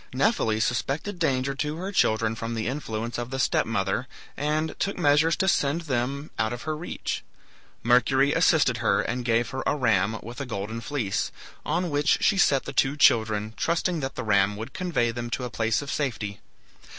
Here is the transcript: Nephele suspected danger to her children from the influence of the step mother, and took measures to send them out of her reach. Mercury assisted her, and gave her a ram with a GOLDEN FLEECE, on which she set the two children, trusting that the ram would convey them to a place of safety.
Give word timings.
Nephele 0.15 0.59
suspected 0.59 1.19
danger 1.19 1.53
to 1.53 1.75
her 1.75 1.91
children 1.91 2.33
from 2.33 2.55
the 2.55 2.65
influence 2.65 3.19
of 3.19 3.29
the 3.29 3.37
step 3.37 3.67
mother, 3.67 4.07
and 4.35 4.73
took 4.79 4.97
measures 4.97 5.35
to 5.35 5.47
send 5.47 5.81
them 5.81 6.31
out 6.39 6.51
of 6.51 6.63
her 6.63 6.75
reach. 6.75 7.23
Mercury 7.83 8.33
assisted 8.33 8.77
her, 8.77 9.03
and 9.03 9.23
gave 9.23 9.51
her 9.51 9.61
a 9.67 9.75
ram 9.75 10.17
with 10.23 10.41
a 10.41 10.45
GOLDEN 10.47 10.81
FLEECE, 10.81 11.31
on 11.63 11.91
which 11.91 12.17
she 12.19 12.39
set 12.39 12.65
the 12.65 12.73
two 12.73 12.97
children, 12.97 13.53
trusting 13.55 13.99
that 13.99 14.15
the 14.15 14.23
ram 14.23 14.55
would 14.55 14.73
convey 14.73 15.11
them 15.11 15.29
to 15.29 15.43
a 15.43 15.51
place 15.51 15.83
of 15.83 15.91
safety. 15.91 16.39